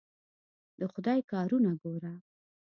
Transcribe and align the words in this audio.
د 0.79 0.81
خدای 0.93 1.19
کارونه 1.31 1.71
ګوره. 1.81 2.13